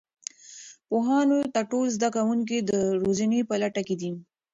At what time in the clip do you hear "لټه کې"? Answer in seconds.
3.61-3.95